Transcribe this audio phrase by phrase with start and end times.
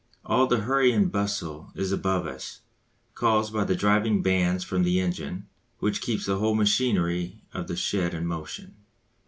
[0.25, 2.61] All the hurry and bustle is above us,
[3.13, 5.45] caused by the driving bands from the engine,
[5.77, 8.73] which keeps the whole machinery of the shed in motion.